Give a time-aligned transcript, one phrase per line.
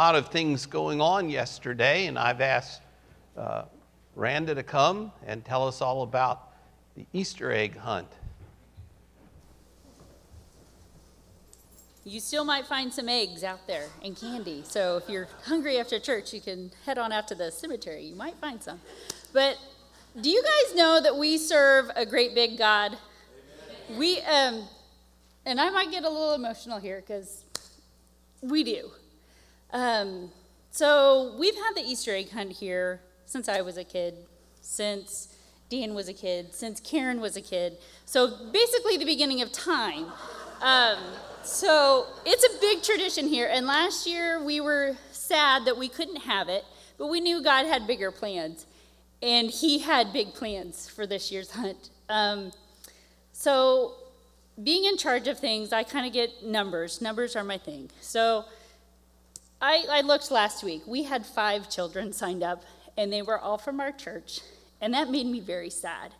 [0.00, 2.80] lot of things going on yesterday, and I've asked
[3.36, 3.64] uh,
[4.14, 6.54] Randa to come and tell us all about
[6.96, 8.08] the Easter egg hunt.
[12.02, 14.62] You still might find some eggs out there and candy.
[14.66, 18.02] So if you're hungry after church, you can head on out to the cemetery.
[18.02, 18.80] You might find some.
[19.34, 19.58] But
[20.18, 22.96] do you guys know that we serve a great big God?
[23.98, 24.66] We um,
[25.44, 27.44] and I might get a little emotional here because
[28.40, 28.92] we do.
[29.72, 30.30] Um,
[30.70, 34.14] so we've had the Easter egg hunt here since I was a kid,
[34.60, 35.34] since
[35.68, 37.78] Dan was a kid, since Karen was a kid.
[38.04, 40.06] So basically, the beginning of time.
[40.60, 40.98] Um,
[41.42, 43.48] so it's a big tradition here.
[43.50, 46.64] And last year we were sad that we couldn't have it,
[46.98, 48.66] but we knew God had bigger plans.
[49.22, 51.90] And He had big plans for this year's hunt.
[52.08, 52.52] Um,
[53.32, 53.94] so
[54.62, 57.00] being in charge of things, I kind of get numbers.
[57.00, 57.90] Numbers are my thing.
[58.00, 58.44] So
[59.60, 60.82] I, I looked last week.
[60.86, 62.62] We had five children signed up,
[62.96, 64.40] and they were all from our church.
[64.80, 66.14] And that made me very sad.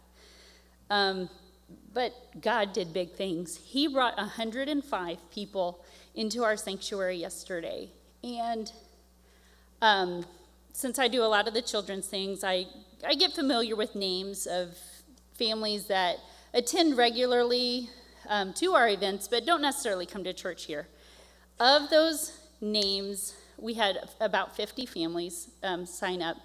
[0.90, 1.30] Um,
[1.94, 3.56] but God did big things.
[3.56, 7.88] He brought 105 people into our sanctuary yesterday.
[8.22, 8.70] And
[9.80, 10.26] um,
[10.72, 12.66] since I do a lot of the children's things, I,
[13.06, 14.76] I get familiar with names of
[15.34, 16.18] families that
[16.52, 17.88] attend regularly
[18.28, 20.88] um, to our events, but don't necessarily come to church here.
[21.58, 26.36] Of those names, we had about 50 families um, sign up.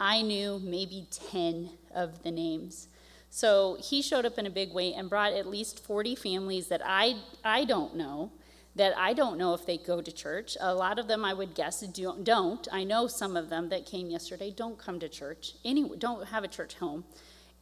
[0.00, 2.88] I knew maybe 10 of the names.
[3.30, 6.82] So he showed up in a big way and brought at least 40 families that
[6.84, 8.30] I, I don't know,
[8.76, 10.56] that I don't know if they go to church.
[10.60, 12.68] A lot of them, I would guess, don't.
[12.70, 16.44] I know some of them that came yesterday don't come to church, anyway, don't have
[16.44, 17.04] a church home.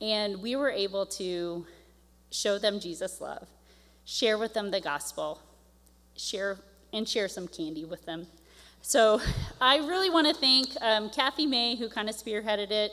[0.00, 1.66] And we were able to
[2.30, 3.46] show them Jesus' love,
[4.04, 5.40] share with them the gospel,
[6.16, 6.58] share
[6.92, 8.26] and share some candy with them.
[8.82, 9.20] So
[9.60, 12.92] I really want to thank um, Kathy May, who kind of spearheaded it.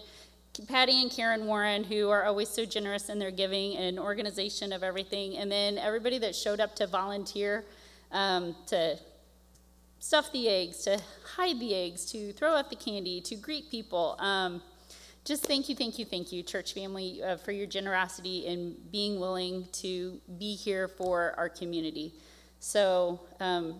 [0.67, 4.81] Patty and Karen Warren, who are always so generous in their giving and organization of
[4.81, 7.63] everything, and then everybody that showed up to volunteer
[8.11, 8.97] um, to
[9.99, 10.99] stuff the eggs, to
[11.35, 14.15] hide the eggs, to throw out the candy, to greet people.
[14.19, 14.61] Um,
[15.25, 19.19] just thank you, thank you, thank you, church family, uh, for your generosity and being
[19.19, 22.13] willing to be here for our community.
[22.59, 23.75] So, um,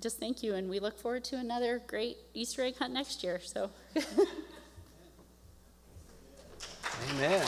[0.00, 3.40] just thank you, and we look forward to another great Easter egg hunt next year.
[3.42, 3.70] So.
[7.10, 7.46] Amen.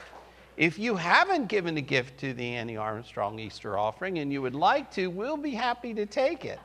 [0.55, 4.55] If you haven't given a gift to the Annie Armstrong Easter offering and you would
[4.55, 6.59] like to, we'll be happy to take it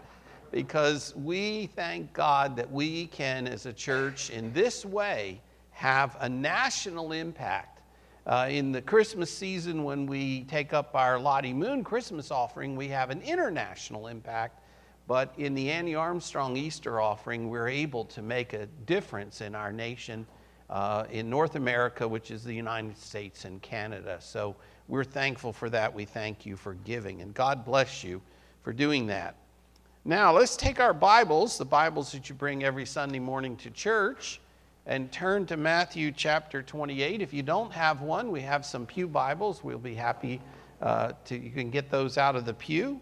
[0.51, 5.41] because we thank God that we can, as a church, in this way,
[5.71, 7.81] have a national impact.
[8.27, 12.89] Uh, in the Christmas season, when we take up our Lottie Moon Christmas offering, we
[12.89, 14.61] have an international impact.
[15.09, 19.73] But in the Annie Armstrong Easter offering, we're able to make a difference in our
[19.73, 20.27] nation,
[20.73, 24.17] uh, in North America, which is the United States and Canada.
[24.21, 24.57] So
[24.89, 25.93] we're thankful for that.
[25.93, 27.21] We thank you for giving.
[27.21, 28.23] And God bless you
[28.63, 29.37] for doing that.
[30.07, 34.41] Now, let's take our Bibles, the Bibles that you bring every Sunday morning to church,
[34.87, 37.21] and turn to Matthew chapter 28.
[37.21, 39.63] If you don't have one, we have some Pew Bibles.
[39.63, 40.41] We'll be happy
[40.81, 42.99] uh, to, you can get those out of the pew.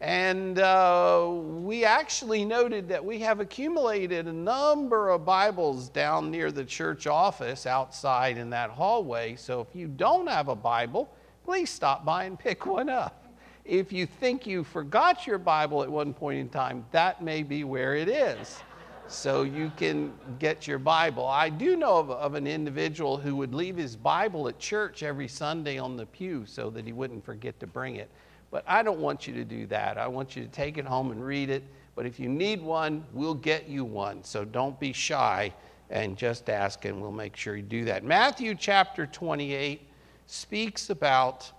[0.00, 6.52] And uh, we actually noted that we have accumulated a number of Bibles down near
[6.52, 9.36] the church office outside in that hallway.
[9.36, 11.08] So if you don't have a Bible,
[11.44, 13.24] please stop by and pick one up.
[13.64, 17.64] if you think you forgot your Bible at one point in time, that may be
[17.64, 18.60] where it is.
[19.06, 21.26] So you can get your Bible.
[21.26, 25.28] I do know of, of an individual who would leave his Bible at church every
[25.28, 28.10] Sunday on the pew so that he wouldn't forget to bring it.
[28.54, 29.98] But I don't want you to do that.
[29.98, 31.64] I want you to take it home and read it.
[31.96, 34.22] But if you need one, we'll get you one.
[34.22, 35.52] So don't be shy
[35.90, 38.04] and just ask, and we'll make sure you do that.
[38.04, 39.88] Matthew chapter 28
[40.26, 41.50] speaks about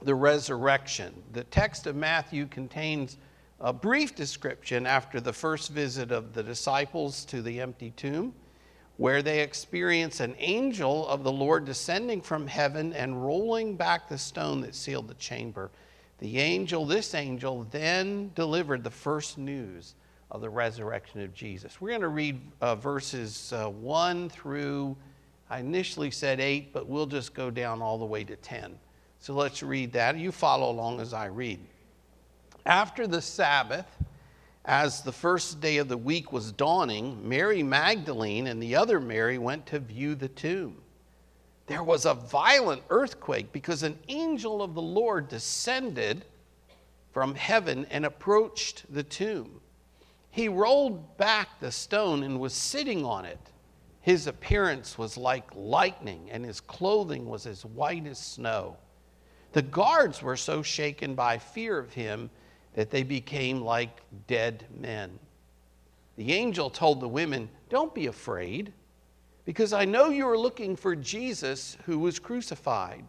[0.00, 1.12] the resurrection.
[1.32, 3.16] The text of Matthew contains
[3.58, 8.32] a brief description after the first visit of the disciples to the empty tomb,
[8.96, 14.18] where they experience an angel of the Lord descending from heaven and rolling back the
[14.18, 15.72] stone that sealed the chamber.
[16.18, 19.94] The angel, this angel, then delivered the first news
[20.30, 21.80] of the resurrection of Jesus.
[21.80, 24.96] We're going to read uh, verses uh, 1 through,
[25.50, 28.78] I initially said 8, but we'll just go down all the way to 10.
[29.20, 30.16] So let's read that.
[30.16, 31.60] You follow along as I read.
[32.64, 33.86] After the Sabbath,
[34.64, 39.38] as the first day of the week was dawning, Mary Magdalene and the other Mary
[39.38, 40.82] went to view the tomb.
[41.66, 46.24] There was a violent earthquake because an angel of the Lord descended
[47.12, 49.60] from heaven and approached the tomb.
[50.30, 53.40] He rolled back the stone and was sitting on it.
[54.00, 58.76] His appearance was like lightning, and his clothing was as white as snow.
[59.52, 62.30] The guards were so shaken by fear of him
[62.74, 65.18] that they became like dead men.
[66.16, 68.72] The angel told the women, Don't be afraid,
[69.46, 73.04] because I know you are looking for Jesus who was crucified.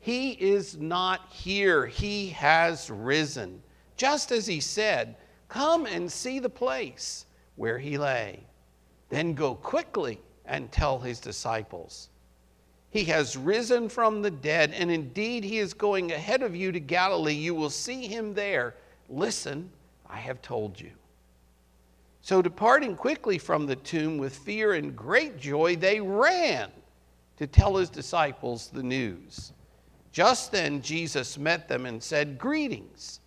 [0.00, 3.62] He is not here, he has risen.
[3.98, 5.16] Just as he said,
[5.48, 7.26] Come and see the place
[7.56, 8.40] where he lay.
[9.10, 12.08] Then go quickly and tell his disciples.
[12.88, 16.80] He has risen from the dead, and indeed he is going ahead of you to
[16.80, 17.34] Galilee.
[17.34, 18.74] You will see him there
[19.08, 19.70] Listen,
[20.08, 20.90] I have told you.
[22.24, 26.70] So, departing quickly from the tomb with fear and great joy, they ran
[27.36, 29.52] to tell his disciples the news.
[30.10, 33.20] Just then, Jesus met them and said, Greetings.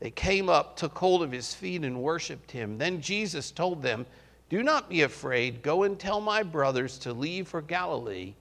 [0.00, 2.76] They came up, took hold of his feet, and worshiped him.
[2.76, 4.04] Then Jesus told them,
[4.48, 5.62] Do not be afraid.
[5.62, 8.34] Go and tell my brothers to leave for Galilee,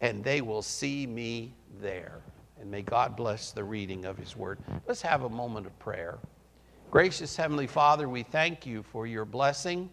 [0.00, 2.20] and they will see me there.
[2.60, 4.60] And may God bless the reading of His Word.
[4.86, 6.20] Let's have a moment of prayer.
[6.92, 9.88] Gracious Heavenly Father, we thank you for your blessing.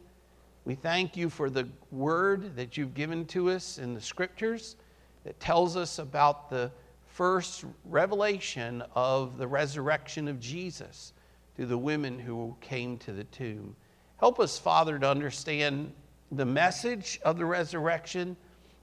[0.65, 4.75] We thank you for the word that you've given to us in the scriptures
[5.23, 6.69] that tells us about the
[7.05, 11.13] first revelation of the resurrection of Jesus
[11.55, 13.77] to the women who came to the tomb.
[14.19, 15.93] Help us, Father, to understand
[16.33, 18.35] the message of the resurrection,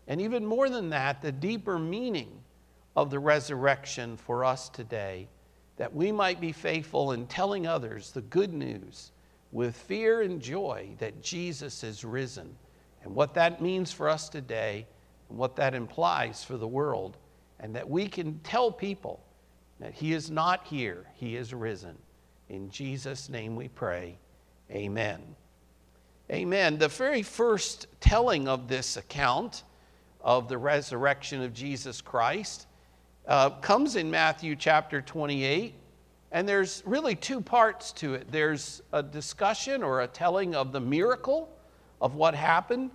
[0.08, 2.40] and even more than that, the deeper meaning
[2.96, 5.28] of the resurrection for us today,
[5.76, 9.12] that we might be faithful in telling others the good news
[9.52, 12.56] with fear and joy that Jesus is risen
[13.05, 14.87] and what that means for us today
[15.28, 17.17] and what that implies for the world,
[17.61, 19.25] and that we can tell people
[19.81, 21.96] that He is not here, He is risen.
[22.49, 24.19] In Jesus' name we pray.
[24.70, 25.20] Amen.
[26.31, 26.78] Amen.
[26.78, 29.62] The very first telling of this account
[30.20, 32.67] of the resurrection of Jesus Christ
[33.26, 35.75] uh, comes in Matthew chapter 28.
[36.32, 40.80] And there's really two parts to it there's a discussion or a telling of the
[40.80, 41.49] miracle
[42.00, 42.90] of what happened.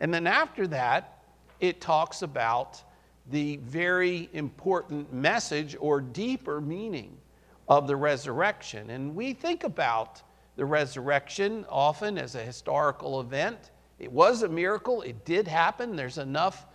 [0.00, 1.24] And then after that,
[1.60, 2.82] it talks about
[3.30, 7.16] the very important message or deeper meaning
[7.68, 8.90] of the resurrection.
[8.90, 10.22] And we think about
[10.56, 13.70] the resurrection often as a historical event.
[13.98, 15.96] It was a miracle, it did happen.
[15.96, 16.66] There's enough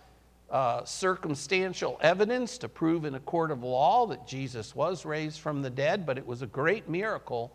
[0.50, 5.62] uh, circumstantial evidence to prove in a court of law that Jesus was raised from
[5.62, 7.52] the dead, but it was a great miracle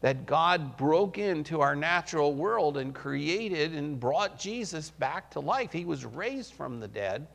[0.00, 5.72] that God broke into our natural world and created and brought Jesus back to life.
[5.72, 7.26] He was raised from the dead.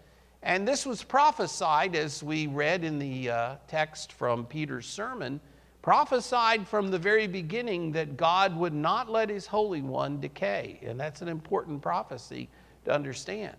[0.41, 5.39] And this was prophesied, as we read in the uh, text from Peter's sermon,
[5.81, 10.79] prophesied from the very beginning that God would not let his Holy One decay.
[10.83, 12.49] And that's an important prophecy
[12.85, 13.55] to understand.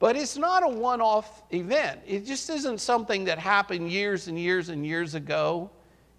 [0.00, 2.00] But it's not a one off event.
[2.06, 5.70] It just isn't something that happened years and years and years ago.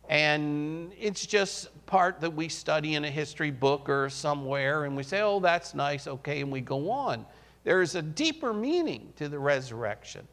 [0.07, 5.03] And it's just part that we study in a history book or somewhere and we
[5.03, 7.25] say, oh, that's nice, okay, and we go on.
[7.63, 10.27] There is a deeper meaning to the resurrection,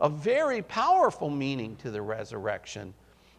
[0.00, 2.94] a very powerful meaning to the resurrection.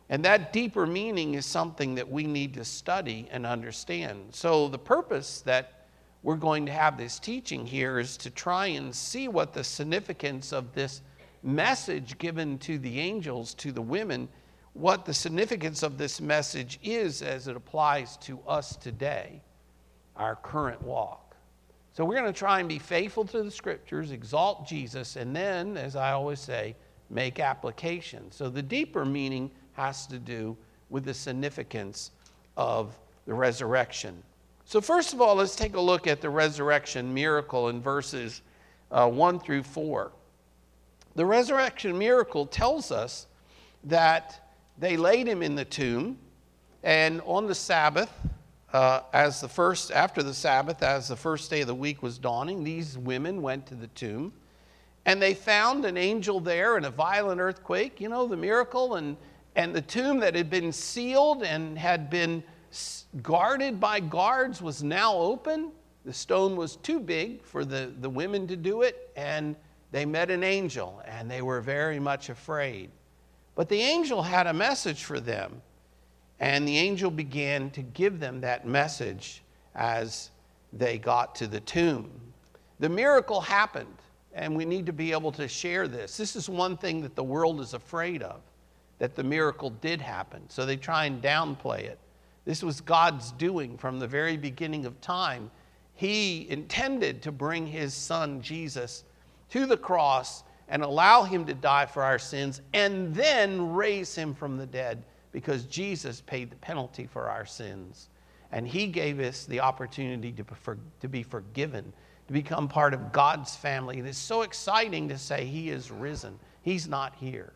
[0.10, 4.26] And that deeper meaning is something that we need to study and understand.
[4.32, 5.83] So, the purpose that
[6.24, 10.54] we're going to have this teaching here is to try and see what the significance
[10.54, 11.02] of this
[11.44, 14.30] message given to the angels, to the women,
[14.72, 19.42] what the significance of this message is as it applies to us today,
[20.16, 21.36] our current walk.
[21.92, 25.78] So we're going to try and be faithful to the scriptures, exalt Jesus, and then,
[25.78, 26.76] as I always say,
[27.10, 28.32] make application.
[28.32, 30.58] So the deeper meaning has to do
[30.90, 32.12] with the significance
[32.56, 34.24] of the resurrection.
[34.66, 38.42] So, first of all, let's take a look at the resurrection miracle in verses
[38.92, 40.12] uh, 1 through 4.
[41.16, 43.28] The resurrection miracle tells us
[43.84, 46.18] that they laid him in the tomb,
[46.82, 48.12] and on the Sabbath,
[48.72, 52.18] uh, as the first, after the Sabbath, as the first day of the week was
[52.18, 54.34] dawning, these women went to the tomb
[55.06, 59.18] and they found an angel there in a violent earthquake, you know, the miracle, and,
[59.56, 62.44] and the tomb that had been sealed and had been
[63.22, 65.72] guarded by guards was now open.
[66.06, 69.56] The stone was too big for the, the women to do it, and
[69.92, 72.90] they met an angel, and they were very much afraid.
[73.56, 75.62] But the angel had a message for them,
[76.40, 79.44] and the angel began to give them that message
[79.76, 80.32] as
[80.74, 82.10] they got to the tomb.
[82.80, 84.02] The miracle happened,
[84.34, 86.18] and we need to be able to share this.
[86.18, 88.42] This is one thing that the world is afraid of,
[88.98, 90.42] that the miracle did happen.
[90.50, 92.00] So they try and downplay it.
[92.46, 95.50] This was God's doing from the very beginning of time.
[95.94, 99.04] He intended to bring his son Jesus
[99.50, 104.34] to the cross and allow him to die for our sins and then raise him
[104.34, 108.10] from the dead because Jesus paid the penalty for our sins.
[108.52, 110.46] And he gave us the opportunity to,
[111.00, 111.92] to be forgiven,
[112.28, 114.00] to become part of God's family.
[114.00, 116.40] It's so exciting to say he is risen.
[116.62, 117.54] He's not here.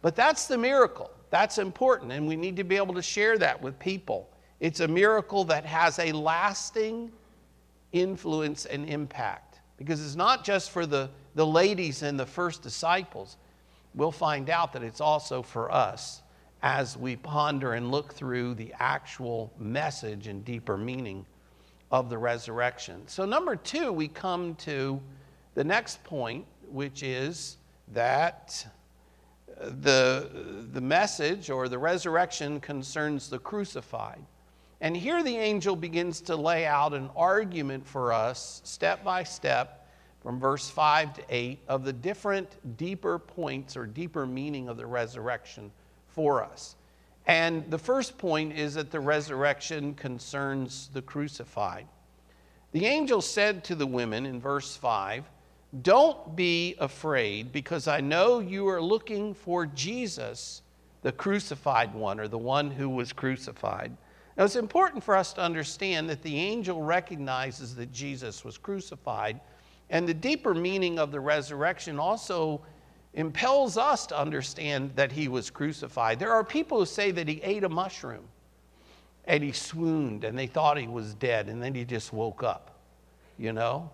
[0.00, 1.10] But that's the miracle.
[1.32, 4.28] That's important, and we need to be able to share that with people.
[4.60, 7.10] It's a miracle that has a lasting
[7.90, 13.38] influence and impact because it's not just for the the ladies and the first disciples,
[13.94, 16.22] we'll find out that it's also for us
[16.62, 21.24] as we ponder and look through the actual message and deeper meaning
[21.90, 23.02] of the resurrection.
[23.06, 25.00] So, number two, we come to
[25.54, 27.56] the next point, which is
[27.92, 28.66] that
[29.64, 30.28] the,
[30.72, 34.24] the message or the resurrection concerns the crucified.
[34.80, 39.88] And here the angel begins to lay out an argument for us, step by step,
[40.22, 44.86] from verse 5 to 8 of the different deeper points or deeper meaning of the
[44.86, 45.70] resurrection
[46.08, 46.76] for us.
[47.26, 51.86] And the first point is that the resurrection concerns the crucified.
[52.72, 55.24] The angel said to the women in verse 5,
[55.80, 60.60] Don't be afraid, because I know you are looking for Jesus,
[61.00, 63.96] the crucified one, or the one who was crucified.
[64.36, 69.40] Now, it's important for us to understand that the angel recognizes that Jesus was crucified
[69.90, 72.62] and the deeper meaning of the resurrection also
[73.12, 76.18] impels us to understand that he was crucified.
[76.18, 78.24] There are people who say that he ate a mushroom
[79.26, 82.78] and he swooned and they thought he was dead and then he just woke up,
[83.38, 83.90] you know?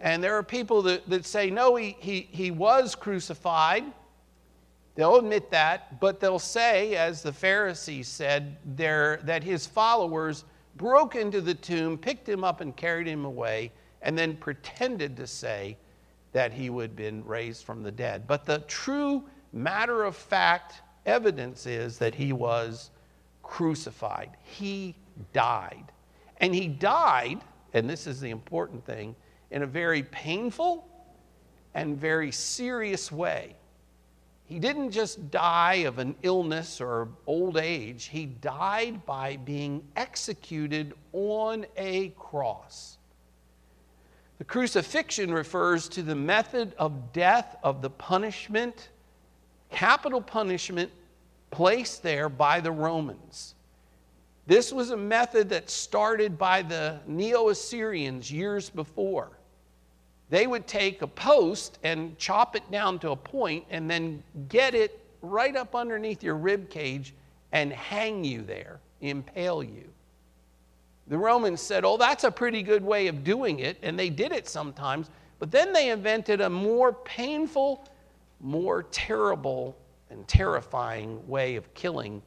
[0.00, 3.84] And there are people that, that say, no, he, he, he was crucified.
[4.94, 10.44] They'll admit that, but they'll say, as the Pharisees said, there, that his followers
[10.76, 15.26] broke into the tomb, picked him up, and carried him away and then pretended to
[15.26, 15.76] say
[16.32, 18.26] that he would have been raised from the dead.
[18.26, 22.90] But the true matter of fact evidence is that he was
[23.42, 24.36] crucified.
[24.42, 24.94] He
[25.32, 25.92] died.
[26.38, 27.40] And he died,
[27.72, 29.16] and this is the important thing,
[29.50, 30.86] in a very painful
[31.74, 33.54] and very serious way.
[34.44, 40.94] He didn't just die of an illness or old age, he died by being executed
[41.12, 42.96] on a cross.
[44.38, 48.88] The crucifixion refers to the method of death of the punishment,
[49.70, 50.90] capital punishment
[51.50, 53.54] placed there by the Romans.
[54.46, 59.37] This was a method that started by the Neo Assyrians years before.
[60.30, 64.74] They would take a post and chop it down to a point and then get
[64.74, 67.14] it right up underneath your rib cage
[67.52, 69.88] and hang you there, impale you.
[71.06, 74.30] The Romans said, oh, that's a pretty good way of doing it, and they did
[74.32, 75.08] it sometimes,
[75.38, 77.88] but then they invented a more painful,
[78.40, 79.74] more terrible,
[80.10, 82.20] and terrifying way of killing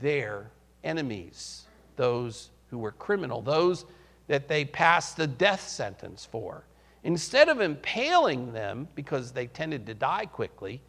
[0.00, 0.50] their
[0.84, 1.64] enemies,
[1.96, 3.84] those who were criminal, those
[4.28, 6.64] that they passed the death sentence for.
[7.04, 10.80] Instead of impaling them, because they tended to die quickly,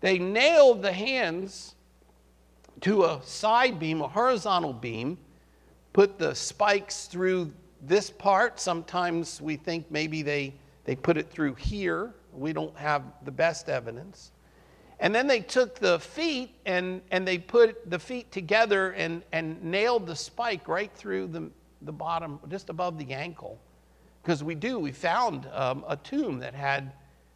[0.00, 1.76] they nailed the hands
[2.80, 5.16] to a side beam, a horizontal beam,
[5.92, 8.58] put the spikes through this part.
[8.58, 10.52] Sometimes we think maybe they,
[10.84, 12.12] they put it through here.
[12.32, 14.32] We don't have the best evidence.
[14.98, 19.62] And then they took the feet and, and they put the feet together and, and
[19.62, 21.50] nailed the spike right through the,
[21.82, 23.60] the bottom, just above the ankle.
[24.22, 26.92] Because we do, we found um, a tomb that had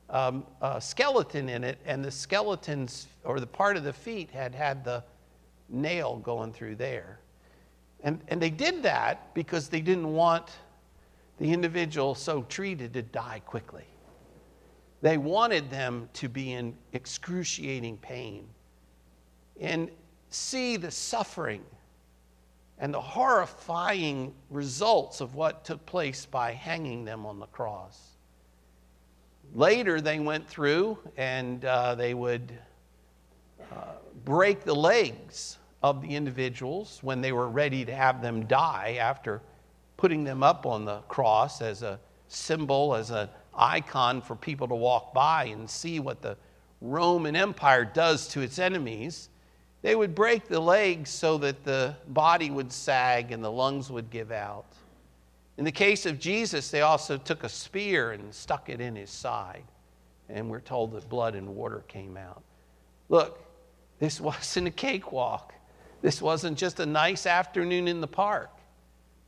[0.08, 4.54] um, a skeleton in it, and the skeletons, or the part of the feet, had
[4.54, 5.02] had the
[5.68, 7.18] nail going through there.
[8.04, 10.50] And, and they did that because they didn't want
[11.38, 13.84] the individual so treated to die quickly.
[15.02, 18.46] They wanted them to be in excruciating pain
[19.60, 19.90] and
[20.30, 21.64] see the suffering
[22.78, 28.16] and the horrifying results of what took place by hanging them on the cross.
[29.54, 32.52] Later, they went through and uh, they would
[33.72, 33.74] uh,
[34.24, 39.40] break the legs of the individuals when they were ready to have them die after
[39.96, 44.74] putting them up on the cross as a symbol, as an icon for people to
[44.74, 46.36] walk by and see what the
[46.80, 49.30] Roman Empire does to its enemies.
[49.82, 54.10] They would break the legs so that the body would sag and the lungs would
[54.10, 54.66] give out.
[55.58, 59.10] In the case of Jesus, they also took a spear and stuck it in his
[59.10, 59.64] side.
[60.28, 62.42] And we're told that blood and water came out.
[63.08, 63.42] Look,
[63.98, 65.54] this wasn't a cakewalk.
[66.02, 68.50] This wasn't just a nice afternoon in the park.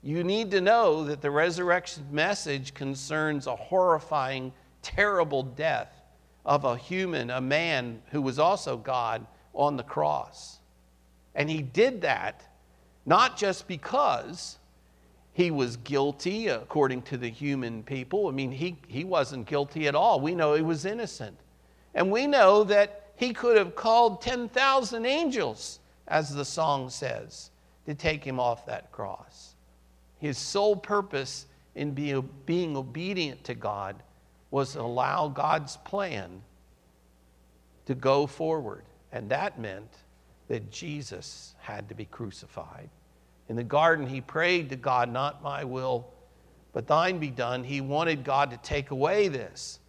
[0.03, 4.53] You need to know that the resurrection message concerns a horrifying,
[4.83, 6.03] terrible death
[6.45, 9.27] of a human, a man who was also God
[9.59, 10.59] on the cross.
[11.35, 12.43] And he did that
[13.05, 14.59] not just because
[15.33, 18.29] he was guilty according to the human people.
[18.29, 20.21] I mean, he, he wasn't guilty at all.
[20.21, 21.37] We know he was innocent.
[21.95, 27.51] And we know that he could have called 10,000 angels, as the song says,
[27.87, 29.55] to take him off that cross.
[30.19, 33.97] His sole purpose in be, being obedient to God
[34.51, 36.43] was to allow God's plan
[37.87, 38.85] to go forward.
[39.13, 39.91] And that meant
[40.49, 42.89] that Jesus had to be crucified.
[43.49, 46.09] In the garden, he prayed to God, Not my will,
[46.73, 47.65] but thine be done.
[47.65, 49.81] He wanted God to take away this,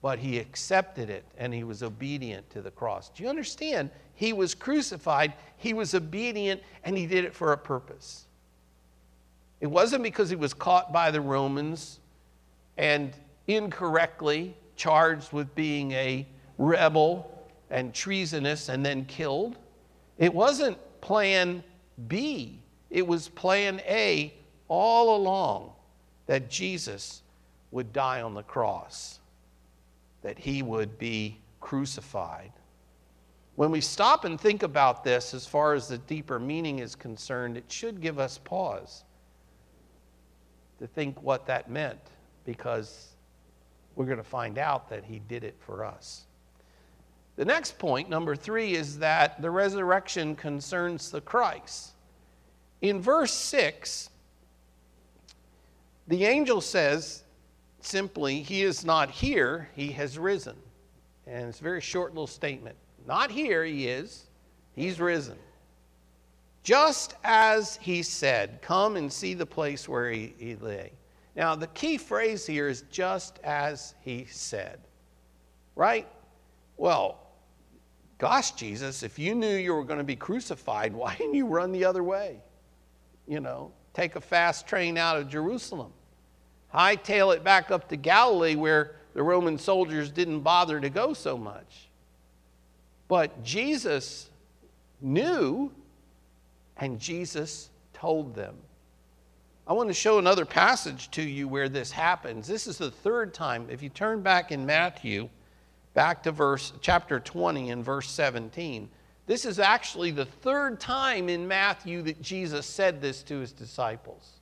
[0.00, 3.10] but he accepted it and he was obedient to the cross.
[3.10, 3.90] Do you understand?
[4.14, 8.26] He was crucified, he was obedient, and he did it for a purpose.
[9.60, 12.00] It wasn't because he was caught by the Romans
[12.76, 13.14] and
[13.46, 16.26] incorrectly charged with being a
[16.58, 17.31] rebel
[17.72, 19.56] and treasonous and then killed.
[20.18, 21.64] It wasn't plan
[22.06, 24.34] B, it was plan A
[24.68, 25.72] all along
[26.26, 27.22] that Jesus
[27.72, 29.18] would die on the cross,
[30.22, 32.52] that he would be crucified.
[33.56, 37.56] When we stop and think about this, as far as the deeper meaning is concerned,
[37.56, 39.04] it should give us pause
[40.78, 42.00] to think what that meant
[42.44, 43.08] because
[43.94, 46.26] we're going to find out that he did it for us.
[47.36, 51.92] The next point, number three, is that the resurrection concerns the Christ.
[52.82, 54.10] In verse 6,
[56.08, 57.22] the angel says
[57.80, 60.56] simply, He is not here, He has risen.
[61.26, 62.76] And it's a very short little statement.
[63.06, 64.26] Not here, He is,
[64.74, 65.38] He's risen.
[66.62, 70.92] Just as he said, Come and see the place where he, he lay.
[71.34, 74.78] Now, the key phrase here is just as he said,
[75.74, 76.06] right?
[76.76, 77.21] Well,
[78.22, 81.72] gosh, Jesus, if you knew you were going to be crucified, why didn't you run
[81.72, 82.40] the other way?
[83.26, 85.92] You know, take a fast train out of Jerusalem,
[86.72, 91.36] hightail it back up to Galilee where the Roman soldiers didn't bother to go so
[91.36, 91.88] much.
[93.08, 94.30] But Jesus
[95.00, 95.72] knew
[96.76, 98.54] and Jesus told them.
[99.66, 102.46] I want to show another passage to you where this happens.
[102.46, 103.66] This is the third time.
[103.68, 105.28] If you turn back in Matthew,
[105.94, 108.88] back to verse chapter 20 and verse 17,
[109.26, 114.40] this is actually the third time in Matthew that Jesus said this to his disciples.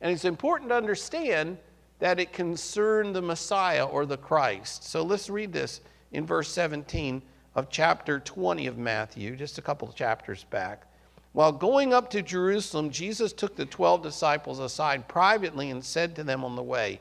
[0.00, 1.58] And it's important to understand
[1.98, 4.84] that it concerned the Messiah or the Christ.
[4.84, 5.80] So let's read this
[6.12, 7.22] in verse 17
[7.54, 10.86] of chapter 20 of Matthew, just a couple of chapters back.
[11.32, 16.24] While going up to Jerusalem, Jesus took the 12 disciples aside privately and said to
[16.24, 17.00] them on the way,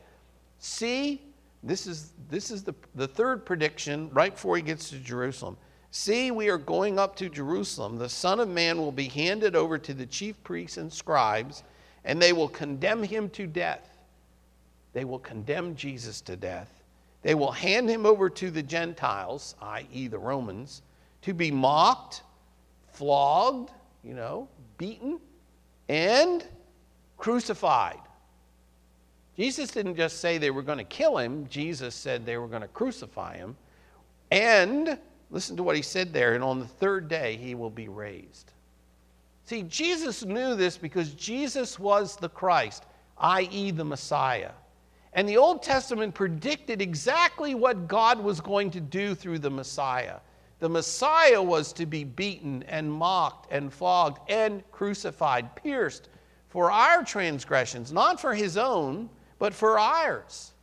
[0.59, 1.21] See,
[1.65, 5.57] this is, this is the, the third prediction right before he gets to Jerusalem.
[5.91, 7.97] See, we are going up to Jerusalem.
[7.97, 11.63] The Son of Man will be handed over to the chief priests and scribes,
[12.03, 13.97] and they will condemn him to death.
[14.93, 16.83] They will condemn Jesus to death.
[17.21, 20.83] They will hand him over to the Gentiles, i.e., the Romans,
[21.23, 22.21] to be mocked,
[22.91, 23.71] flogged,
[24.03, 24.47] you know,
[24.77, 25.19] beaten,
[25.89, 26.45] and
[27.17, 27.99] crucified.
[29.35, 32.61] Jesus didn't just say they were going to kill him, Jesus said they were going
[32.61, 33.55] to crucify him.
[34.31, 34.97] And
[35.31, 38.53] Listen to what he said there, and on the third day he will be raised.
[39.45, 42.85] See, Jesus knew this because Jesus was the Christ,
[43.17, 44.51] i.e., the Messiah.
[45.13, 50.19] And the Old Testament predicted exactly what God was going to do through the Messiah.
[50.59, 56.09] The Messiah was to be beaten and mocked and flogged and crucified, pierced
[56.49, 59.09] for our transgressions, not for his own,
[59.45, 60.53] but for ours.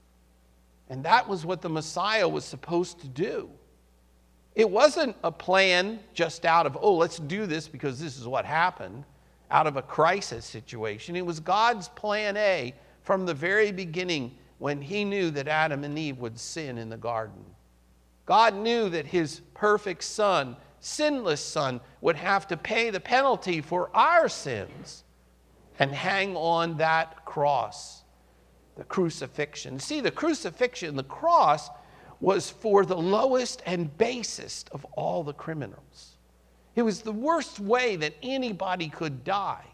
[0.88, 3.48] And that was what the Messiah was supposed to do.
[4.56, 8.44] It wasn't a plan just out of, oh, let's do this because this is what
[8.44, 9.04] happened,
[9.52, 11.14] out of a crisis situation.
[11.14, 15.96] It was God's plan A from the very beginning when he knew that Adam and
[15.96, 17.44] Eve would sin in the garden.
[18.26, 23.90] God knew that his perfect son, sinless son, would have to pay the penalty for
[23.94, 25.04] our sins
[25.78, 28.01] and hang on that cross,
[28.76, 29.78] the crucifixion.
[29.78, 31.68] See, the crucifixion, the cross,
[32.20, 36.16] was for the lowest and basest of all the criminals.
[36.74, 39.64] It was the worst way that anybody could die.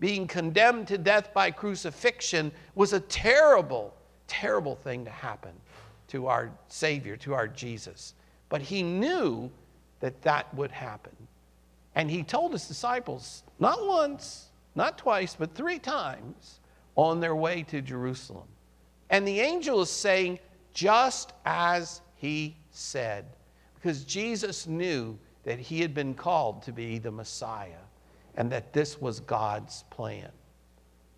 [0.00, 3.94] Being condemned to death by crucifixion was a terrible,
[4.26, 5.52] terrible thing to happen
[6.08, 8.14] to our Savior, to our Jesus.
[8.48, 9.50] But he knew
[10.00, 11.12] that that would happen.
[11.94, 16.60] And he told his disciples, not once, not twice, but three times
[16.98, 18.48] on their way to Jerusalem.
[19.08, 20.40] And the angel is saying,
[20.74, 23.24] just as he said,
[23.76, 27.84] because Jesus knew that he had been called to be the Messiah
[28.34, 30.28] and that this was God's plan.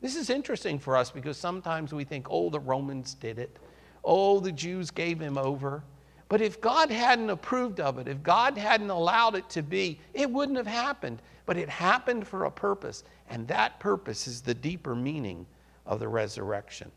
[0.03, 3.59] This is interesting for us because sometimes we think, oh, the Romans did it.
[4.05, 5.83] Oh, the Jews gave him over.
[6.29, 10.31] But if God hadn't approved of it, if God hadn't allowed it to be, it
[10.31, 11.23] wouldn't have happened.
[11.47, 15.47] But it happened for a purpose, and that purpose is the deeper meaning
[15.91, 16.91] of the resurrection.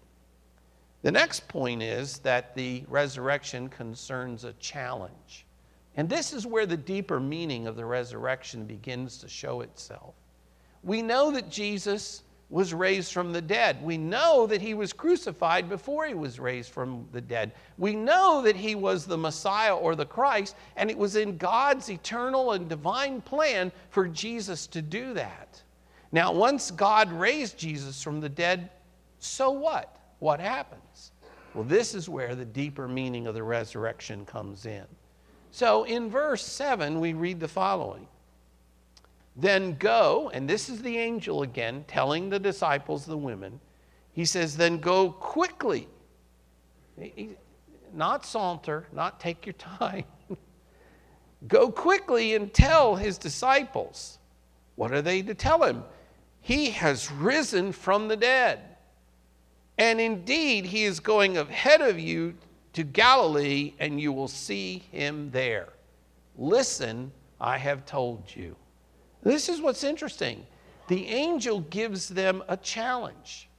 [1.02, 5.46] The next point is that the resurrection concerns a challenge.
[5.98, 10.14] And this is where the deeper meaning of the resurrection begins to show itself.
[10.84, 13.84] We know that Jesus was raised from the dead.
[13.84, 17.54] We know that he was crucified before he was raised from the dead.
[17.80, 21.90] We know that he was the Messiah or the Christ, and it was in God's
[21.90, 25.62] eternal and divine plan for Jesus to do that.
[26.12, 28.70] Now, once God raised Jesus from the dead,
[29.26, 29.98] so what?
[30.20, 31.12] What happens?
[31.54, 34.86] Well, this is where the deeper meaning of the resurrection comes in.
[35.52, 38.08] So in verse 7, we read the following
[39.36, 43.60] Then go, and this is the angel again telling the disciples, the women,
[44.14, 45.88] he says, Then go quickly.
[47.94, 50.06] Not saunter, not take your time.
[51.48, 54.20] go quickly and tell his disciples.
[54.76, 55.84] What are they to tell him?
[56.42, 58.73] He has risen from the dead.
[59.78, 62.36] And indeed, he is going ahead of you
[62.74, 65.70] to Galilee, and you will see him there.
[66.38, 68.56] Listen, I have told you.
[69.22, 70.46] This is what's interesting.
[70.88, 73.50] The angel gives them a challenge.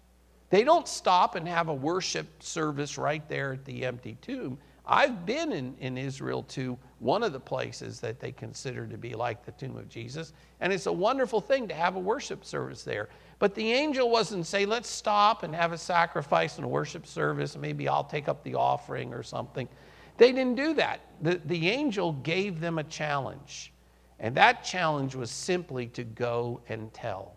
[0.51, 4.59] They don't stop and have a worship service right there at the empty tomb.
[4.87, 9.15] I've been in, in Israel to one of the places that they consider to be
[9.15, 12.83] like the tomb of Jesus, and it's a wonderful thing to have a worship service
[12.83, 13.09] there.
[13.45, 17.59] But the angel wasn't say, let's stop and have a sacrifice and a worship service.
[17.59, 19.69] Maybe I'll take up the offering or something.
[20.17, 21.03] They didn't do that.
[21.21, 23.75] The, the angel gave them a challenge.
[24.19, 27.37] And that challenge was simply to go and tell.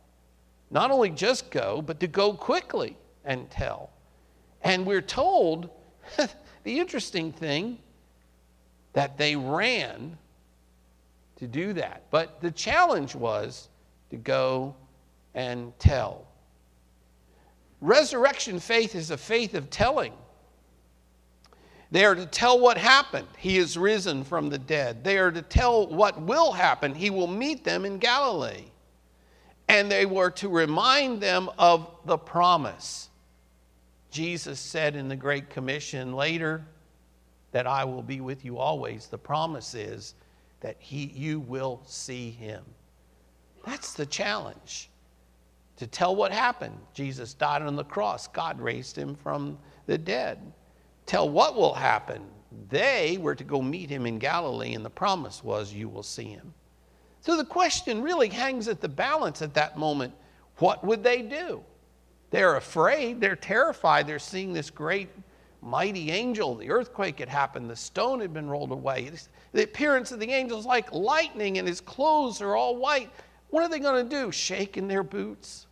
[0.72, 3.90] Not only just go, but to go quickly and tell.
[4.62, 5.70] And we're told
[6.64, 7.80] the interesting thing
[8.94, 10.18] that they ran
[11.36, 12.04] to do that.
[12.12, 13.68] But the challenge was
[14.10, 14.74] to go
[15.38, 16.26] and tell.
[17.80, 20.12] Resurrection faith is a faith of telling.
[21.92, 23.28] They are to tell what happened.
[23.38, 25.04] He is risen from the dead.
[25.04, 26.94] They are to tell what will happen.
[26.96, 28.66] He will meet them in Galilee.
[29.70, 33.10] And they were to remind them of the promise.
[34.10, 36.66] Jesus said in the Great Commission later
[37.52, 39.06] that I will be with you always.
[39.06, 40.16] The promise is
[40.62, 42.64] that he, you will see him.
[43.66, 44.90] That's the challenge
[45.78, 46.78] to tell what happened.
[46.94, 50.40] Jesus died on the cross, God raised him from the dead.
[51.06, 52.22] Tell what will happen.
[52.70, 56.26] They were to go meet him in Galilee, and the promise was, You will see
[56.26, 56.54] him.
[57.22, 60.14] So the question really hangs at the balance at that moment.
[60.58, 61.64] What would they do?
[62.30, 65.10] They're afraid, they're terrified, they're seeing this great,
[65.62, 66.56] mighty angel.
[66.56, 69.12] The earthquake had happened, the stone had been rolled away.
[69.54, 73.12] The appearance of the angel is like lightning, and his clothes are all white.
[73.50, 74.32] What are they going to do?
[74.32, 75.67] Shake in their boots?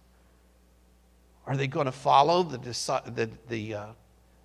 [1.47, 3.86] Are they going to follow the, the, the uh,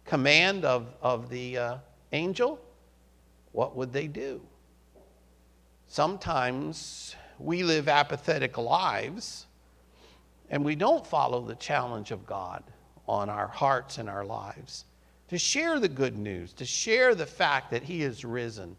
[0.04, 1.76] command of, of the uh,
[2.12, 2.60] angel?
[3.52, 4.40] What would they do?
[5.86, 9.46] Sometimes we live apathetic lives
[10.50, 12.62] and we don't follow the challenge of God
[13.08, 14.84] on our hearts and our lives
[15.28, 18.76] to share the good news, to share the fact that He is risen,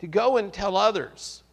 [0.00, 1.44] to go and tell others.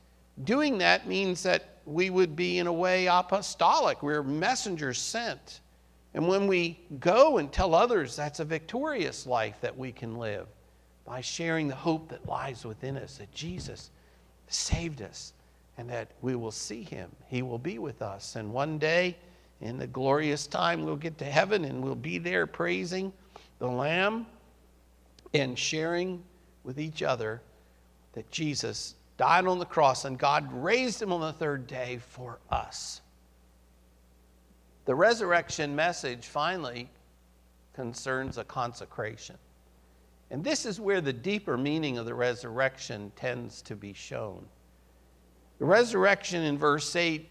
[0.43, 4.01] Doing that means that we would be, in a way, apostolic.
[4.01, 5.59] We're messengers sent.
[6.13, 10.47] And when we go and tell others, that's a victorious life that we can live
[11.05, 13.91] by sharing the hope that lies within us that Jesus
[14.47, 15.33] saved us
[15.77, 17.09] and that we will see Him.
[17.27, 18.35] He will be with us.
[18.35, 19.15] And one day,
[19.61, 23.13] in the glorious time, we'll get to heaven and we'll be there praising
[23.59, 24.25] the Lamb
[25.33, 26.23] and sharing
[26.63, 27.41] with each other
[28.13, 32.39] that Jesus died on the cross and God raised him on the third day for
[32.49, 33.01] us.
[34.89, 36.89] The resurrection message finally
[37.75, 39.35] concerns a consecration.
[40.31, 44.47] And this is where the deeper meaning of the resurrection tends to be shown.
[45.59, 47.29] The resurrection in verse 8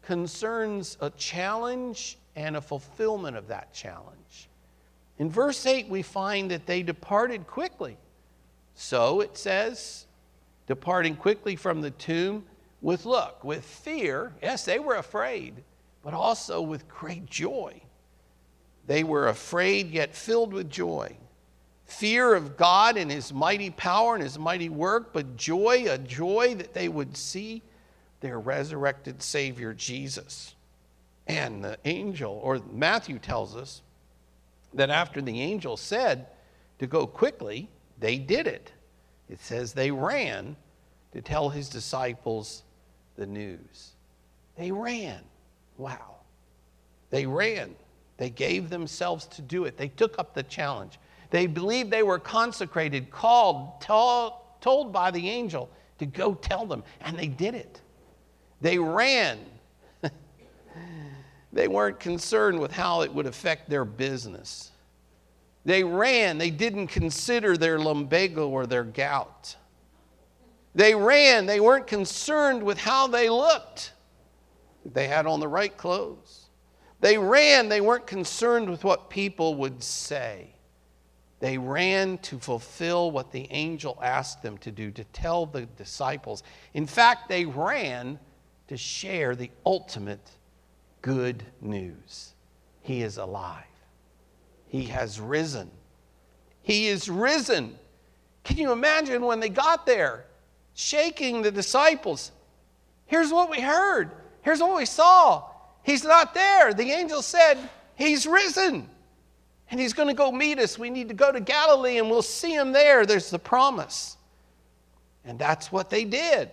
[0.00, 4.48] concerns a challenge and a fulfillment of that challenge.
[5.18, 7.98] In verse 8, we find that they departed quickly.
[8.76, 10.06] So it says,
[10.66, 12.46] departing quickly from the tomb
[12.80, 14.32] with look, with fear.
[14.42, 15.62] Yes, they were afraid,
[16.04, 17.80] but also with great joy.
[18.86, 21.16] They were afraid, yet filled with joy.
[21.86, 26.54] Fear of God and His mighty power and His mighty work, but joy, a joy
[26.56, 27.62] that they would see
[28.20, 30.54] their resurrected Savior Jesus.
[31.26, 33.80] And the angel, or Matthew tells us,
[34.74, 36.26] that after the angel said
[36.78, 38.72] to go quickly, they did it.
[39.30, 40.56] It says they ran
[41.12, 42.64] to tell his disciples
[43.16, 43.92] the news.
[44.58, 45.20] They ran.
[45.76, 46.16] Wow.
[47.10, 47.74] They ran.
[48.16, 49.76] They gave themselves to do it.
[49.76, 50.98] They took up the challenge.
[51.30, 57.18] They believed they were consecrated, called, told by the angel to go tell them, and
[57.18, 57.80] they did it.
[58.60, 59.38] They ran.
[61.52, 64.70] they weren't concerned with how it would affect their business.
[65.64, 66.38] They ran.
[66.38, 69.56] They didn't consider their lumbago or their gout.
[70.74, 71.46] They ran.
[71.46, 73.92] They weren't concerned with how they looked.
[74.84, 76.46] They had on the right clothes.
[77.00, 77.68] They ran.
[77.68, 80.54] They weren't concerned with what people would say.
[81.40, 86.42] They ran to fulfill what the angel asked them to do, to tell the disciples.
[86.72, 88.18] In fact, they ran
[88.68, 90.30] to share the ultimate
[91.02, 92.32] good news
[92.80, 93.64] He is alive.
[94.66, 95.70] He has risen.
[96.62, 97.78] He is risen.
[98.42, 100.24] Can you imagine when they got there,
[100.74, 102.32] shaking the disciples?
[103.06, 104.12] Here's what we heard.
[104.44, 105.44] Here's what we saw.
[105.82, 106.74] He's not there.
[106.74, 107.56] The angel said,
[107.96, 108.88] He's risen.
[109.70, 110.78] And he's going to go meet us.
[110.78, 113.06] We need to go to Galilee and we'll see him there.
[113.06, 114.16] There's the promise.
[115.24, 116.50] And that's what they did.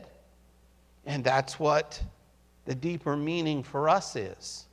[1.05, 2.01] And that's what
[2.65, 4.65] the deeper meaning for us is.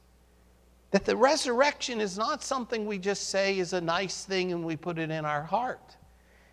[0.92, 4.76] That the resurrection is not something we just say is a nice thing and we
[4.76, 5.96] put it in our heart.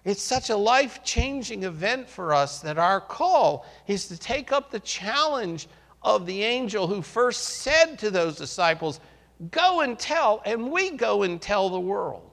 [0.03, 4.71] It's such a life changing event for us that our call is to take up
[4.71, 5.67] the challenge
[6.05, 8.99] of the angel who first said to those disciples,
[9.51, 12.31] Go and tell, and we go and tell the world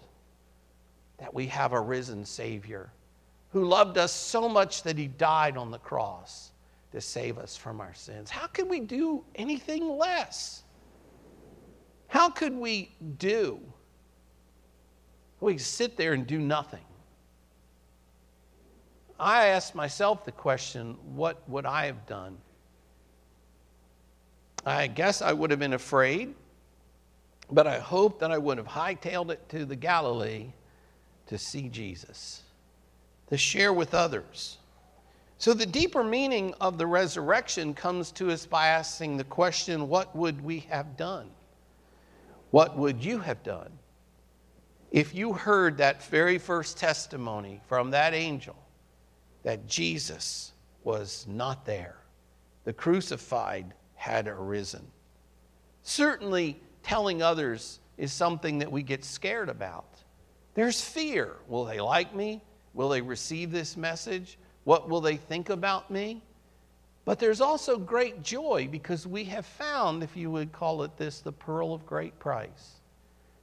[1.18, 2.92] that we have a risen Savior
[3.50, 6.52] who loved us so much that he died on the cross
[6.92, 8.30] to save us from our sins.
[8.30, 10.62] How could we do anything less?
[12.08, 13.58] How could we do?
[15.40, 16.84] We sit there and do nothing.
[19.18, 22.36] I asked myself the question what would I have done?
[24.64, 26.34] I guess I would have been afraid,
[27.50, 30.52] but I hope that I would have hightailed it to the Galilee
[31.26, 32.42] to see Jesus,
[33.28, 34.58] to share with others.
[35.38, 40.14] So, the deeper meaning of the resurrection comes to us by asking the question what
[40.14, 41.30] would we have done?
[42.52, 43.72] What would you have done
[44.92, 48.54] if you heard that very first testimony from that angel
[49.42, 50.52] that Jesus
[50.84, 51.96] was not there?
[52.64, 54.84] The crucified had arisen.
[55.84, 59.94] Certainly, telling others is something that we get scared about.
[60.54, 61.36] There's fear.
[61.46, 62.42] Will they like me?
[62.74, 64.38] Will they receive this message?
[64.64, 66.20] What will they think about me?
[67.04, 71.20] But there's also great joy because we have found, if you would call it this,
[71.20, 72.80] the pearl of great price.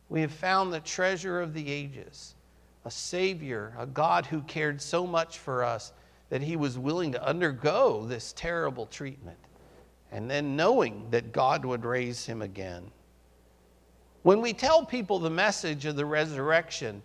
[0.10, 2.36] We have found the treasure of the ages,
[2.84, 5.94] a Savior, a God who cared so much for us
[6.30, 9.40] that he was willing to undergo this terrible treatment,
[10.12, 12.90] and then knowing that God would raise him again.
[14.24, 17.02] When we tell people the message of the resurrection,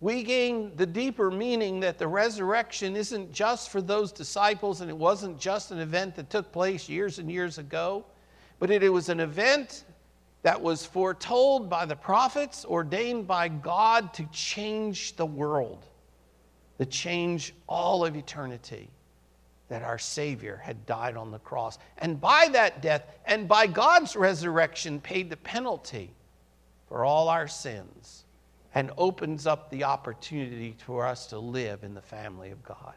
[0.00, 4.96] we gain the deeper meaning that the resurrection isn't just for those disciples and it
[4.96, 8.04] wasn't just an event that took place years and years ago,
[8.58, 9.84] but it, was an event
[10.42, 15.86] that was foretold by the prophets, ordained by God to change the world,
[16.78, 18.88] to change all of eternity.
[19.70, 21.78] That our Savior had died on the cross.
[21.98, 26.10] And by that death and by God's resurrection, paid the penalty
[26.88, 28.24] for all our sins
[28.74, 32.94] and opens up the opportunity for us to live in the family of God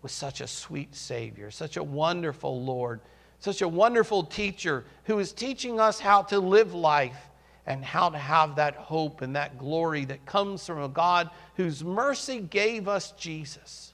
[0.00, 3.00] with such a sweet Savior, such a wonderful Lord
[3.40, 7.30] such a wonderful teacher who is teaching us how to live life
[7.66, 11.82] and how to have that hope and that glory that comes from a God whose
[11.82, 13.89] mercy gave us Jesus.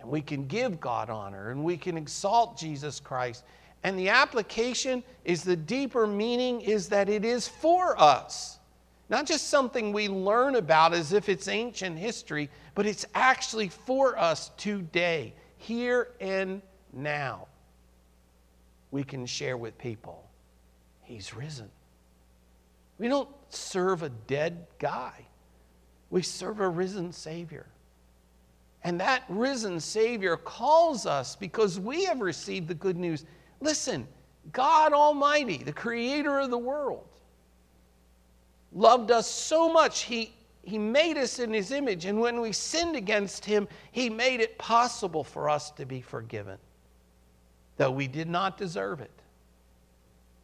[0.00, 3.44] And we can give God honor and we can exalt Jesus Christ.
[3.82, 8.58] And the application is the deeper meaning is that it is for us.
[9.08, 14.16] Not just something we learn about as if it's ancient history, but it's actually for
[14.18, 17.48] us today, here and now
[18.90, 20.28] we can share with people.
[21.02, 21.68] He's risen.
[22.98, 25.26] We don't serve a dead guy,
[26.10, 27.66] we serve a risen Savior.
[28.82, 33.24] And that risen Savior calls us because we have received the good news.
[33.60, 34.06] Listen,
[34.52, 37.06] God Almighty, the creator of the world,
[38.72, 42.06] loved us so much, He, he made us in His image.
[42.06, 46.58] And when we sinned against Him, He made it possible for us to be forgiven
[47.80, 49.22] though we did not deserve it,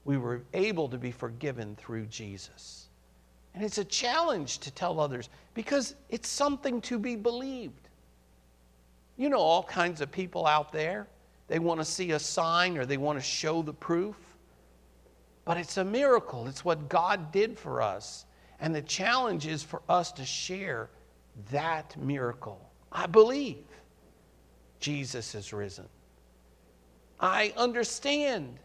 [0.06, 2.86] we were able to be forgiven through Jesus.
[3.54, 7.85] And it's a challenge to tell others because it's something to be believed.
[9.16, 11.08] You know, all kinds of people out there,
[11.48, 14.16] they want to see a sign or they want to show the proof.
[15.44, 16.48] But it's a miracle.
[16.48, 18.26] It's what God did for us.
[18.60, 20.90] And the challenge is for us to share
[21.50, 22.60] that miracle.
[22.90, 23.64] I believe
[24.80, 25.86] Jesus is risen.
[27.20, 28.58] I understand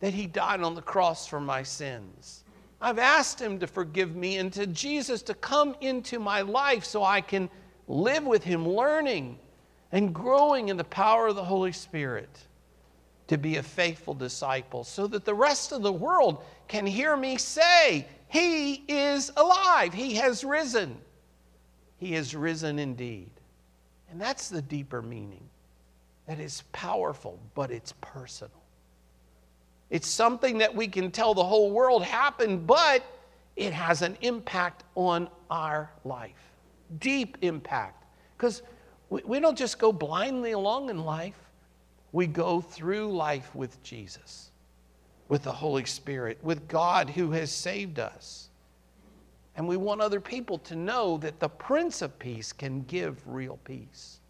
[0.00, 2.44] that He died on the cross for my sins.
[2.80, 7.04] I've asked Him to forgive me and to Jesus to come into my life so
[7.04, 7.48] I can
[7.86, 9.38] live with Him, learning
[9.92, 12.30] and growing in the power of the Holy Spirit
[13.28, 17.36] to be a faithful disciple so that the rest of the world can hear me
[17.36, 20.96] say, He is alive, He has risen.
[21.98, 23.30] He has risen indeed.
[24.10, 25.48] And that's the deeper meaning
[26.26, 28.62] that is powerful, but it's personal.
[29.90, 33.04] It's something that we can tell the whole world happened, but
[33.56, 36.52] it has an impact on our life.
[36.98, 38.04] Deep impact.
[38.36, 38.62] Because
[39.20, 41.38] we, don't just go blindly along in life,
[42.12, 44.50] we go through life with Jesus,
[45.28, 48.48] with the Holy Spirit, with God who has saved us.
[49.54, 53.58] And we want other people to know that the Prince of Peace can give real
[53.64, 54.20] peace.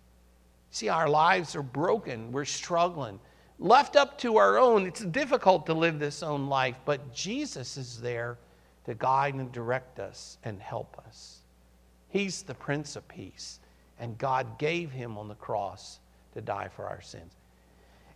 [0.71, 3.21] See, our lives are broken, we're struggling.
[3.59, 8.01] Left up to our own, it's difficult to live this own life, but Jesus is
[8.01, 8.39] there
[8.87, 11.43] to guide and direct us and help us.
[12.09, 13.61] He's the Prince of Peace,
[14.03, 16.01] and God gave him on the cross
[16.35, 17.37] to die for our sins.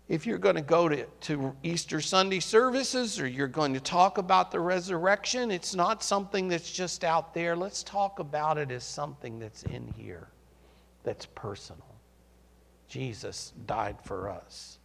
[0.08, 4.18] If you're going to go to, to Easter Sunday services or you're going to talk
[4.18, 7.54] about the resurrection, it's not something that's just out there.
[7.54, 10.26] Let's talk about it as something that's in here,
[11.04, 11.94] that's personal.
[12.88, 14.78] Jesus died for us.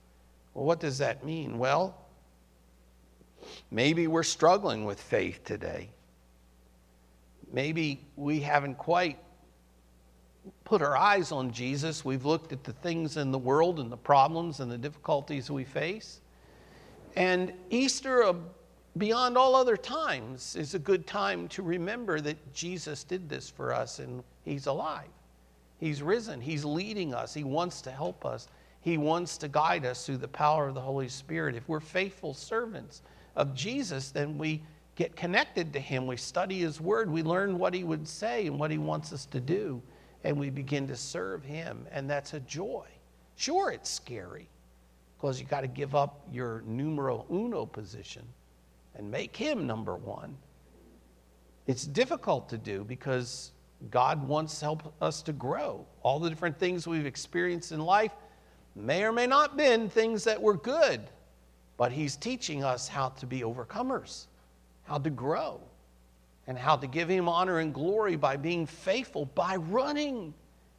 [0.54, 1.58] Well, what does that mean?
[1.58, 1.98] Well,
[3.72, 5.90] maybe we're struggling with faith today.
[7.52, 9.18] Maybe we haven't quite
[10.64, 12.04] put our eyes on Jesus.
[12.06, 15.64] We've looked at the things in the world and the problems and the difficulties we
[15.64, 16.22] face.
[17.16, 18.34] And Easter, uh,
[18.98, 23.74] beyond all other times, is a good time to remember that Jesus did this for
[23.74, 25.10] us and He's alive.
[25.80, 26.40] He's risen.
[26.40, 27.34] He's leading us.
[27.34, 28.48] He wants to help us.
[28.82, 31.56] He wants to guide us through the power of the Holy Spirit.
[31.56, 33.02] If we're faithful servants
[33.36, 34.62] of Jesus, then we
[34.96, 36.08] get connected to Him.
[36.08, 37.10] We study His Word.
[37.10, 39.82] We learn what He would say and what He wants us to do.
[40.24, 41.88] And we begin to serve Him.
[41.92, 42.86] And that's a joy.
[43.36, 44.48] Sure, it's scary
[45.18, 48.24] because you got to give up your numero uno position
[48.96, 50.36] and make Him number one.
[51.68, 53.52] It's difficult to do because
[53.90, 55.86] God wants to help us to grow.
[56.04, 58.12] All the different things we've experienced in life
[58.76, 61.02] may or may not been things that were good,
[61.78, 64.26] but He's teaching us how to be overcomers,
[64.84, 65.62] how to grow,
[66.48, 70.34] and how to give Him honor and glory by being faithful, by running,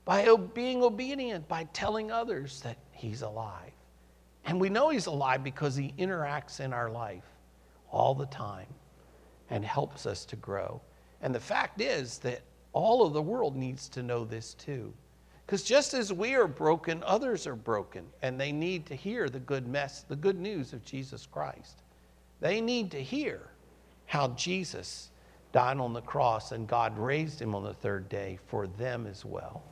[0.05, 3.73] by being obedient, by telling others that He's alive.
[4.45, 7.25] And we know He's alive because He interacts in our life
[7.91, 8.67] all the time
[9.51, 10.81] and helps us to grow.
[11.21, 12.43] And the fact is that
[12.73, 14.93] All of the world needs to know this too.
[15.45, 19.41] Because just as we are broken, others are broken, and they need to hear the
[19.41, 21.83] good mess, the good news of Jesus Christ.
[22.41, 23.51] They need to hear
[24.07, 25.11] how Jesus
[25.53, 29.25] died on the cross and God raised him on the third day for them as
[29.25, 29.63] well.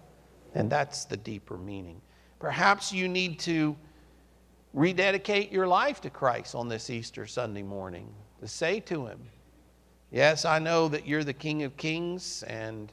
[0.55, 2.01] And that's the deeper meaning.
[2.39, 3.77] Perhaps you need to
[4.73, 9.21] rededicate your life to Christ on this Easter Sunday morning, to say to him,
[10.11, 12.93] Yes, I know that you're the King of Kings, and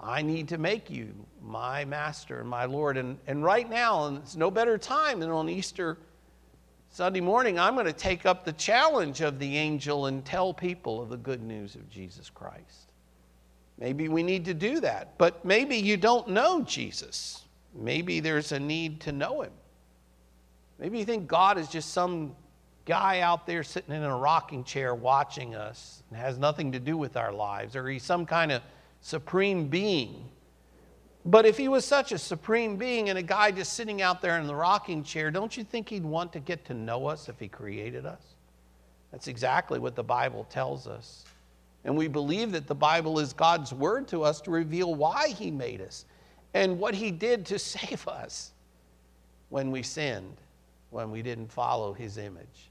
[0.00, 2.96] I need to make you my master and my Lord.
[2.96, 5.98] And, and right now, and it's no better time than on Easter
[6.94, 11.02] Sunday morning, I'm going to take up the challenge of the angel and tell people
[11.02, 12.92] of the good news of Jesus Christ.
[13.80, 17.46] Maybe we need to do that, but maybe you don't know Jesus.
[17.74, 19.50] Maybe there's a need to know him.
[20.78, 22.36] Maybe you think God is just some
[22.84, 26.96] guy out there sitting in a rocking chair watching us and has nothing to do
[26.96, 28.62] with our lives, or he's some kind of
[29.00, 30.28] supreme being.
[31.24, 34.38] But if he was such a supreme being and a guy just sitting out there
[34.38, 37.38] in the rocking chair, don't you think he'd want to get to know us if
[37.38, 38.20] he created us?
[39.10, 41.24] That's exactly what the Bible tells us.
[41.84, 45.50] And we believe that the Bible is God's word to us to reveal why he
[45.50, 46.04] made us
[46.52, 48.52] and what he did to save us
[49.48, 50.36] when we sinned,
[50.90, 52.70] when we didn't follow his image.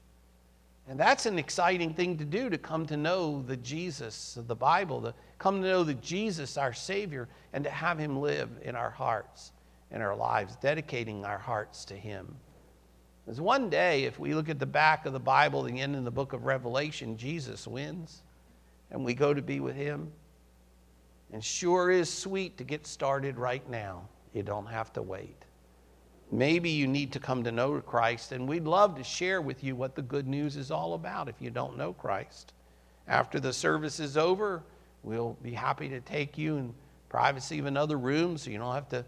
[0.86, 4.54] And that's an exciting thing to do to come to know the Jesus of the
[4.54, 8.76] Bible, to come to know the Jesus, our Savior, and to have Him live in
[8.76, 9.52] our hearts
[9.90, 12.34] and our lives, dedicating our hearts to Him.
[13.24, 16.04] Because one day, if we look at the back of the Bible, the end of
[16.04, 18.22] the book of Revelation, Jesus wins,
[18.90, 20.12] and we go to be with Him.
[21.32, 24.06] And sure is sweet to get started right now.
[24.34, 25.46] You don't have to wait.
[26.34, 29.76] Maybe you need to come to know Christ, and we'd love to share with you
[29.76, 32.54] what the good news is all about if you don't know Christ.
[33.06, 34.64] After the service is over,
[35.04, 36.74] we'll be happy to take you in
[37.08, 39.04] privacy of another room so you don't have to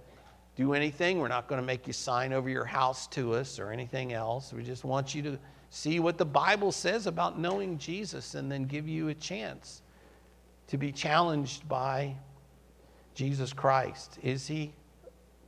[0.54, 1.18] do anything.
[1.18, 4.52] We're not going to make you sign over your house to us or anything else.
[4.52, 5.38] We just want you to
[5.70, 9.82] see what the Bible says about knowing Jesus and then give you a chance
[10.68, 12.14] to be challenged by
[13.16, 14.16] Jesus Christ.
[14.22, 14.72] Is he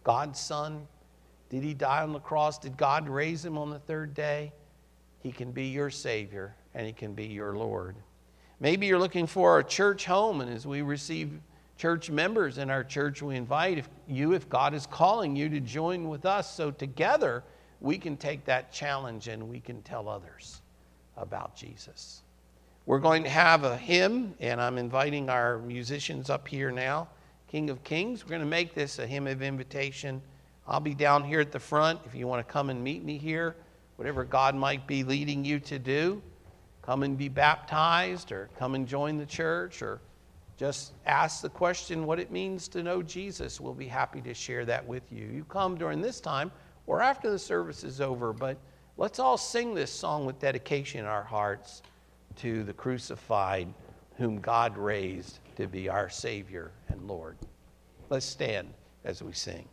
[0.03, 0.89] God's Son?
[1.49, 2.59] Did he die on the cross?
[2.59, 4.53] Did God raise him on the third day?
[5.21, 7.97] He can be your Savior and he can be your Lord.
[8.61, 11.41] Maybe you're looking for a church home, and as we receive
[11.77, 16.09] church members in our church, we invite you, if God is calling you, to join
[16.09, 17.45] with us so together
[17.81, 20.61] we can take that challenge and we can tell others
[21.17, 22.23] about Jesus.
[22.85, 27.09] We're going to have a hymn, and I'm inviting our musicians up here now.
[27.47, 28.25] King of Kings.
[28.25, 30.21] We're going to make this a hymn of invitation.
[30.69, 33.17] I'll be down here at the front if you want to come and meet me
[33.17, 33.57] here,
[33.97, 36.23] whatever God might be leading you to do.
[36.83, 40.01] Come and be baptized, or come and join the church, or
[40.59, 43.61] just ask the question what it means to know Jesus.
[43.61, 45.27] We'll be happy to share that with you.
[45.27, 46.51] You come during this time
[46.87, 48.57] or after the service is over, but
[48.97, 51.83] let's all sing this song with dedication in our hearts
[52.37, 53.69] to the crucified,
[54.17, 57.37] whom God raised to be our Savior and Lord.
[58.11, 58.73] Let's stand
[59.05, 59.69] as we sing.